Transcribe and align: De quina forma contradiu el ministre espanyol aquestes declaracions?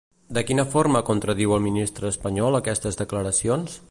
De 0.35 0.43
quina 0.45 0.63
forma 0.71 1.01
contradiu 1.09 1.53
el 1.59 1.63
ministre 1.67 2.11
espanyol 2.13 2.61
aquestes 2.61 3.01
declaracions? 3.05 3.81